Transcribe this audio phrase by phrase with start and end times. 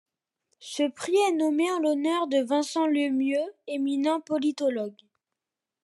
[0.57, 4.97] Ce prix est nommé en l'honneur de Vincent Lemieux, éminent politologue.